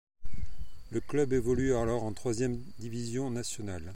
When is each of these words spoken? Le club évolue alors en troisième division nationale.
Le 0.89 0.99
club 0.99 1.31
évolue 1.31 1.75
alors 1.75 2.01
en 2.05 2.11
troisième 2.13 2.57
division 2.79 3.29
nationale. 3.29 3.83